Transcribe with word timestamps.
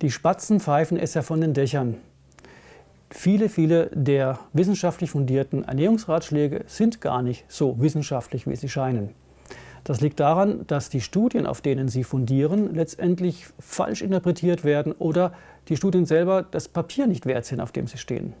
Die 0.00 0.12
Spatzen 0.12 0.60
pfeifen 0.60 0.96
es 0.96 1.14
ja 1.14 1.22
von 1.22 1.40
den 1.40 1.54
Dächern. 1.54 1.96
Viele, 3.10 3.48
viele 3.48 3.90
der 3.92 4.38
wissenschaftlich 4.52 5.10
fundierten 5.10 5.64
Ernährungsratschläge 5.64 6.64
sind 6.66 7.00
gar 7.00 7.22
nicht 7.22 7.44
so 7.48 7.80
wissenschaftlich, 7.80 8.46
wie 8.46 8.54
sie 8.54 8.68
scheinen. 8.68 9.10
Das 9.82 10.00
liegt 10.00 10.20
daran, 10.20 10.66
dass 10.68 10.88
die 10.88 11.00
Studien, 11.00 11.46
auf 11.46 11.62
denen 11.62 11.88
sie 11.88 12.04
fundieren, 12.04 12.74
letztendlich 12.74 13.46
falsch 13.58 14.02
interpretiert 14.02 14.62
werden 14.62 14.92
oder 14.92 15.32
die 15.68 15.76
Studien 15.76 16.06
selber 16.06 16.42
das 16.42 16.68
Papier 16.68 17.06
nicht 17.06 17.26
wert 17.26 17.46
sind, 17.46 17.60
auf 17.60 17.72
dem 17.72 17.88
sie 17.88 17.98
stehen. 17.98 18.34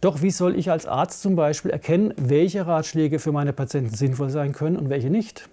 Doch 0.00 0.22
wie 0.22 0.30
soll 0.30 0.56
ich 0.56 0.70
als 0.70 0.86
Arzt 0.86 1.20
zum 1.20 1.36
Beispiel 1.36 1.72
erkennen, 1.72 2.14
welche 2.16 2.66
Ratschläge 2.66 3.18
für 3.18 3.32
meine 3.32 3.52
Patienten 3.52 3.94
sinnvoll 3.94 4.30
sein 4.30 4.52
können 4.52 4.76
und 4.76 4.88
welche 4.88 5.10
nicht? 5.10 5.48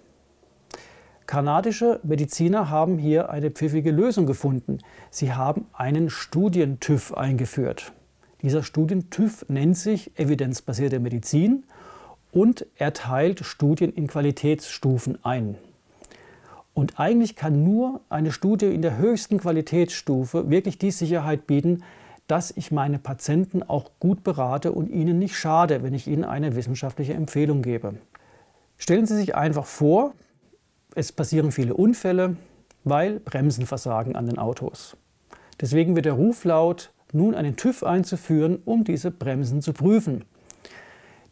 Kanadische 1.26 2.00
Mediziner 2.02 2.68
haben 2.68 2.98
hier 2.98 3.30
eine 3.30 3.50
pfiffige 3.50 3.90
Lösung 3.90 4.26
gefunden. 4.26 4.78
Sie 5.10 5.32
haben 5.32 5.66
einen 5.72 6.10
Studien-TÜV 6.10 7.14
eingeführt. 7.14 7.92
Dieser 8.42 8.62
Studien-TÜV 8.62 9.46
nennt 9.48 9.76
sich 9.76 10.18
evidenzbasierte 10.18 11.00
Medizin 11.00 11.64
und 12.30 12.66
erteilt 12.76 13.40
Studien 13.40 13.92
in 13.92 14.06
Qualitätsstufen 14.06 15.24
ein. 15.24 15.56
Und 16.74 16.98
eigentlich 17.00 17.36
kann 17.36 17.62
nur 17.64 18.00
eine 18.10 18.32
Studie 18.32 18.66
in 18.66 18.82
der 18.82 18.98
höchsten 18.98 19.38
Qualitätsstufe 19.38 20.50
wirklich 20.50 20.76
die 20.76 20.90
Sicherheit 20.90 21.46
bieten, 21.46 21.84
dass 22.26 22.50
ich 22.50 22.70
meine 22.70 22.98
Patienten 22.98 23.62
auch 23.62 23.92
gut 24.00 24.24
berate 24.24 24.72
und 24.72 24.90
ihnen 24.90 25.18
nicht 25.18 25.36
schade, 25.36 25.82
wenn 25.82 25.94
ich 25.94 26.06
ihnen 26.06 26.24
eine 26.24 26.56
wissenschaftliche 26.56 27.14
Empfehlung 27.14 27.62
gebe. 27.62 27.94
Stellen 28.76 29.06
Sie 29.06 29.16
sich 29.16 29.34
einfach 29.34 29.66
vor, 29.66 30.14
es 30.94 31.12
passieren 31.12 31.52
viele 31.52 31.74
Unfälle, 31.74 32.36
weil 32.84 33.20
Bremsen 33.20 33.66
versagen 33.66 34.16
an 34.16 34.26
den 34.26 34.38
Autos. 34.38 34.96
Deswegen 35.60 35.96
wird 35.96 36.06
der 36.06 36.12
Ruf 36.14 36.44
laut, 36.44 36.92
nun 37.12 37.34
einen 37.34 37.56
TÜV 37.56 37.84
einzuführen, 37.84 38.58
um 38.64 38.84
diese 38.84 39.10
Bremsen 39.10 39.62
zu 39.62 39.72
prüfen. 39.72 40.24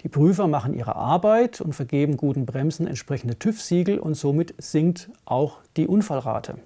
Die 0.03 0.09
Prüfer 0.09 0.49
machen 0.49 0.75
ihre 0.75 0.97
Arbeit 0.97 1.61
und 1.61 1.75
vergeben 1.75 2.17
guten 2.17 2.47
Bremsen 2.47 2.87
entsprechende 2.87 3.39
TÜV-Siegel 3.39 3.99
und 3.99 4.15
somit 4.15 4.55
sinkt 4.59 5.11
auch 5.25 5.61
die 5.77 5.87
Unfallrate. 5.87 6.57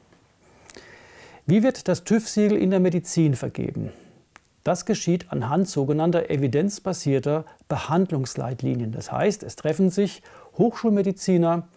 Wie 1.44 1.62
wird 1.62 1.86
das 1.88 2.04
TÜV-Siegel 2.04 2.56
in 2.58 2.70
der 2.70 2.80
Medizin 2.80 3.34
vergeben? 3.34 3.90
Das 4.64 4.84
geschieht 4.84 5.30
anhand 5.30 5.68
sogenannter 5.68 6.28
evidenzbasierter 6.28 7.44
Behandlungsleitlinien. 7.68 8.90
Das 8.90 9.12
heißt, 9.12 9.42
es 9.44 9.54
treffen 9.54 9.90
sich 9.90 10.22
Hochschulmediziner, 10.58 11.68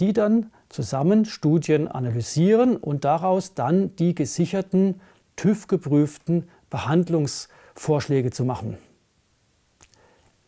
die 0.00 0.12
dann 0.12 0.50
zusammen 0.68 1.24
Studien 1.24 1.88
analysieren 1.88 2.76
und 2.76 3.04
daraus 3.04 3.54
dann 3.54 3.94
die 3.96 4.14
gesicherten, 4.14 5.00
TÜV-geprüften 5.36 6.48
Behandlungsvorschläge 6.70 8.30
zu 8.30 8.44
machen. 8.44 8.78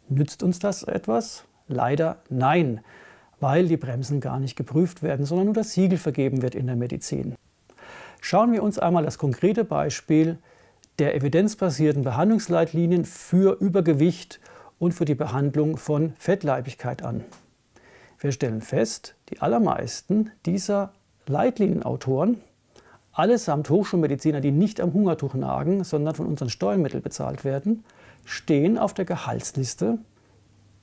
Nützt 0.09 0.43
uns 0.43 0.59
das 0.59 0.83
etwas? 0.83 1.45
Leider 1.69 2.19
nein, 2.29 2.81
weil 3.41 3.67
die 3.67 3.77
Bremsen 3.77 4.21
gar 4.21 4.39
nicht 4.39 4.57
geprüft 4.57 5.03
werden, 5.03 5.27
sondern 5.27 5.47
nur 5.47 5.55
das 5.55 5.73
Siegel 5.73 5.99
vergeben 5.99 6.43
wird 6.43 6.55
in 6.55 6.67
der 6.67 6.77
Medizin. 6.77 7.35
Schauen 8.21 8.53
wir 8.53 8.63
uns 8.63 8.79
einmal 8.79 9.05
das 9.05 9.19
konkrete 9.19 9.65
Beispiel 9.65 10.39
der 10.99 11.15
evidenzbasierten 11.15 12.03
Behandlungsleitlinien 12.05 13.05
für 13.05 13.61
Übergewicht 13.61 14.41
und 14.79 14.93
für 14.93 15.05
die 15.05 15.15
Behandlung 15.15 15.77
von 15.77 16.15
Fettleibigkeit 16.19 17.03
an. 17.03 17.25
Wir 18.19 18.33
stellen 18.33 18.63
fest, 18.63 19.16
die 19.31 19.41
allermeisten 19.41 20.31
dieser 20.45 20.93
Leitlinienautoren, 21.27 22.41
allesamt 23.13 23.71
Hochschulmediziner, 23.71 24.41
die 24.41 24.53
nicht 24.53 24.81
am 24.81 24.93
Hungertuch 24.93 25.35
nagen, 25.35 25.85
sondern 25.85 26.15
von 26.15 26.27
unseren 26.27 26.51
Steuermitteln 26.51 27.03
bezahlt 27.03 27.45
werden, 27.45 27.85
stehen 28.25 28.79
auf 28.79 28.95
der 28.95 29.05
Gehaltsliste 29.05 29.99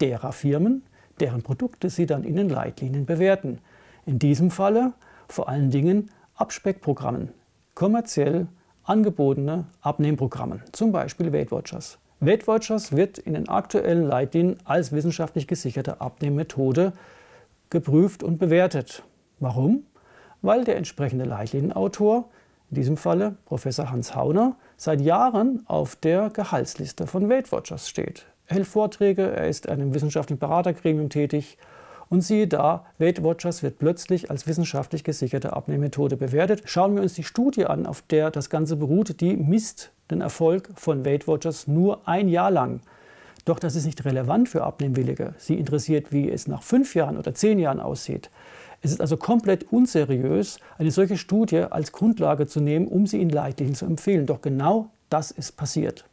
derer 0.02 0.32
Firmen, 0.32 0.84
deren 1.20 1.44
Produkte 1.44 1.90
sie 1.90 2.06
dann 2.06 2.24
in 2.24 2.36
den 2.36 2.50
Leitlinien 2.50 3.06
bewerten. 3.06 3.60
In 4.06 4.20
diesem 4.20 4.52
Falle 4.52 4.94
vor 5.28 5.48
allen 5.48 5.70
Dingen 5.70 6.10
Abspeckprogrammen, 6.36 7.30
kommerziell 7.76 8.48
angebotene 8.84 9.66
Abnehmprogrammen, 9.82 10.62
zum 10.72 10.92
Beispiel 10.92 11.32
Weight 11.32 11.52
Watchers. 11.52 12.00
Weight 12.20 12.48
Watchers 12.48 12.94
wird 12.94 13.18
in 13.18 13.34
den 13.34 13.50
aktuellen 13.50 14.08
Leitlinien 14.08 14.58
als 14.66 14.92
wissenschaftlich 14.92 15.48
gesicherte 15.48 16.02
Abnehmmethode 16.02 16.94
geprüft 17.74 18.24
und 18.24 18.40
bewertet. 18.40 19.04
Warum? 19.42 19.84
Weil 20.42 20.64
der 20.64 20.78
entsprechende 20.78 21.26
Leitlinienautor, 21.26 22.30
in 22.70 22.76
diesem 22.76 22.96
Falle 22.96 23.36
Professor 23.44 23.92
Hans 23.92 24.16
Hauner, 24.16 24.56
seit 24.78 25.02
Jahren 25.02 25.64
auf 25.66 25.98
der 25.98 26.30
Gehaltsliste 26.30 27.08
von 27.08 27.30
Weight 27.30 27.52
Watchers 27.52 27.90
steht. 27.90 28.26
Er 28.48 28.56
hält 28.56 28.68
Vorträge, 28.68 29.24
er 29.24 29.48
ist 29.48 29.68
einem 29.68 29.94
wissenschaftlichen 29.94 30.40
Beratergremium 30.40 31.10
tätig 31.10 31.58
und 32.10 32.22
siehe 32.22 32.48
da, 32.48 32.86
Weight 33.00 33.24
Watchers 33.24 33.64
wird 33.64 33.80
plötzlich 33.80 34.30
als 34.30 34.48
wissenschaftlich 34.48 35.04
gesicherte 35.04 35.54
Abnehmmethode 35.54 36.16
bewertet. 36.16 36.62
Schauen 36.66 36.96
wir 36.96 37.02
uns 37.02 37.16
die 37.16 37.24
Studie 37.24 37.66
an, 37.66 37.86
auf 37.86 38.02
der 38.04 38.32
das 38.32 38.50
Ganze 38.50 38.76
beruht, 38.76 39.20
die 39.20 39.36
misst 39.36 39.92
den 40.12 40.22
Erfolg 40.22 40.70
von 40.76 41.06
Weight 41.06 41.28
Watchers 41.28 41.68
nur 41.68 42.08
ein 42.08 42.30
Jahr 42.30 42.52
lang. 42.52 42.82
Doch 43.46 43.60
das 43.60 43.76
ist 43.76 43.86
nicht 43.86 44.06
relevant 44.06 44.48
für 44.48 44.64
Abnehmwillige. 44.64 45.34
Sie 45.38 45.56
interessiert, 45.56 46.12
wie 46.12 46.30
es 46.30 46.48
nach 46.48 46.64
fünf 46.64 46.96
Jahren 46.96 47.18
oder 47.18 47.34
zehn 47.34 47.60
Jahren 47.60 47.80
aussieht. 47.80 48.30
Es 48.82 48.92
ist 48.92 49.02
also 49.02 49.18
komplett 49.18 49.72
unseriös, 49.72 50.60
eine 50.78 50.92
solche 50.92 51.18
Studie 51.18 51.60
als 51.60 51.92
Grundlage 51.92 52.48
zu 52.48 52.60
nehmen, 52.60 52.88
um 52.88 53.08
sie 53.08 53.22
in 53.22 53.30
Leitlinien 53.30 53.76
zu 53.76 53.86
empfehlen. 53.86 54.26
Doch 54.26 54.42
genau 54.42 54.90
das 55.10 55.32
ist 55.32 55.58
passiert. 55.58 56.06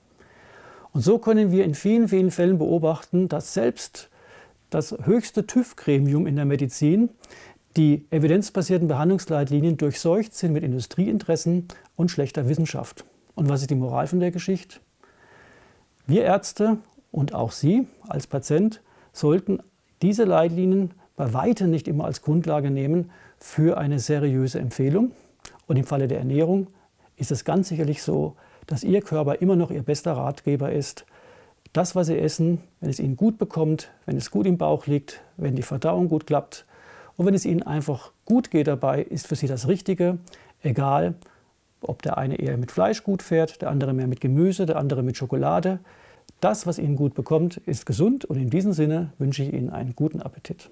Und 0.92 1.02
so 1.02 1.19
können 1.19 1.52
wir 1.52 1.64
in 1.64 1.74
vielen, 1.74 2.08
vielen 2.08 2.30
Fällen 2.30 2.58
beobachten, 2.58 3.28
dass 3.28 3.54
selbst 3.54 4.08
das 4.70 4.96
höchste 5.04 5.46
TÜV-Gremium 5.46 6.26
in 6.26 6.36
der 6.36 6.44
Medizin 6.44 7.10
die 7.76 8.06
evidenzbasierten 8.10 8.88
Behandlungsleitlinien 8.88 9.76
durchseucht 9.76 10.34
sind 10.34 10.52
mit 10.52 10.64
Industrieinteressen 10.64 11.69
und 11.96 12.10
schlechter 12.10 12.48
Wissenschaft. 12.48 13.04
Und 13.34 13.48
was 13.48 13.62
ist 13.62 13.70
die 13.70 13.76
Moral 13.76 14.06
von 14.06 14.20
der 14.20 14.32
Geschichte? 14.32 14.78
Wir 16.06 16.24
Ärzte 16.24 16.78
und 17.10 17.34
auch 17.34 17.53
Sie 17.53 17.87
als 18.09 18.26
Patient 18.26 18.81
sollten 19.12 19.60
diese 20.03 20.25
Leitlinien 20.25 20.93
bei 21.16 21.32
weitem 21.34 21.71
nicht 21.71 21.88
immer 21.88 22.04
als 22.04 22.22
Grundlage 22.22 22.71
nehmen 22.71 23.10
für 23.38 23.78
eine 23.78 23.98
seriöse 23.98 24.59
Empfehlung. 24.59 25.12
Und 25.66 25.76
im 25.76 25.84
Falle 25.84 26.09
der 26.09 26.19
Ernährung 26.19 26.69
ist 27.16 27.31
es 27.31 27.44
ganz 27.44 27.69
sicherlich 27.69 28.03
so, 28.03 28.37
dass 28.66 28.84
Ihr 28.84 29.03
Körper 29.03 29.41
immer 29.41 29.56
noch 29.56 29.70
Ihr 29.70 29.82
bester 29.82 30.12
Ratgeber 30.12 30.72
ist. 30.72 31.04
Das, 31.72 31.94
was 31.94 32.06
Sie 32.06 32.19
essen, 32.19 32.60
wenn 32.81 32.91
es 32.91 32.99
Ihnen 32.99 33.16
gut 33.16 33.38
bekommt, 33.38 33.91
wenn 34.06 34.16
es 34.16 34.31
gut 34.31 34.47
im 34.47 34.59
Bauch 34.59 34.87
liegt, 34.87 35.20
wenn 35.37 35.54
die 35.54 35.62
Verdauung 35.62 36.09
gut 36.09 36.26
klappt 36.26 36.66
und 37.16 37.26
wenn 37.26 37.34
es 37.34 37.44
Ihnen 37.44 37.62
einfach 37.62 38.12
gut 38.25 38.50
geht 38.50 38.66
dabei, 38.66 39.03
ist 39.03 39.26
für 39.26 39.37
Sie 39.37 39.47
das 39.47 39.69
Richtige, 39.69 40.19
egal 40.62 41.15
ob 41.82 42.03
der 42.03 42.19
eine 42.19 42.37
eher 42.37 42.56
mit 42.56 42.72
Fleisch 42.72 43.03
gut 43.03 43.22
fährt, 43.22 43.62
der 43.62 43.70
andere 43.70 43.93
mehr 43.93 44.06
mit 44.06 44.20
Gemüse, 44.20 44.66
der 44.66 44.76
andere 44.76 45.03
mit 45.03 45.16
Schokolade. 45.16 45.81
Das, 46.40 46.66
was 46.66 46.78
Ihnen 46.78 46.96
gut 46.96 47.14
bekommt, 47.14 47.58
ist 47.58 47.84
gesund 47.84 48.24
und 48.24 48.38
in 48.38 48.48
diesem 48.48 48.72
Sinne 48.72 49.12
wünsche 49.18 49.42
ich 49.42 49.52
Ihnen 49.52 49.68
einen 49.68 49.94
guten 49.94 50.22
Appetit. 50.22 50.70